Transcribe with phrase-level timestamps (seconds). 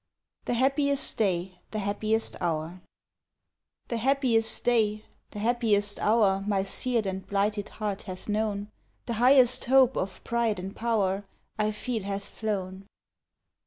[0.45, 2.81] THE HAPPIEST DAY, THE HAPPIEST HOUR
[3.89, 8.71] The happiest day the happiest hour My sear'd and blighted heart hath known,
[9.05, 11.23] The highest hope of pride and power,
[11.59, 12.87] I feel hath flown.